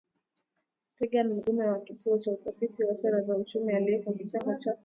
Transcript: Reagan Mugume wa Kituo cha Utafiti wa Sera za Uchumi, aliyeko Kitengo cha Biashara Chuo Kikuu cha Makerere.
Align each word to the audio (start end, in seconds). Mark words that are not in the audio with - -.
Reagan 0.99 1.29
Mugume 1.33 1.65
wa 1.65 1.79
Kituo 1.81 2.17
cha 2.17 2.31
Utafiti 2.31 2.83
wa 2.83 2.95
Sera 2.95 3.21
za 3.21 3.37
Uchumi, 3.37 3.73
aliyeko 3.73 4.11
Kitengo 4.13 4.29
cha 4.29 4.39
Biashara 4.43 4.43
Chuo 4.43 4.51
Kikuu 4.51 4.61
cha 4.63 4.71
Makerere. 4.71 4.79